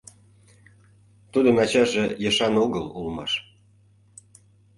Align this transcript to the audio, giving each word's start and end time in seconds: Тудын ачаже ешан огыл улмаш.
Тудын 1.31 1.55
ачаже 1.63 2.05
ешан 2.27 2.53
огыл 2.63 2.85
улмаш. 2.97 3.31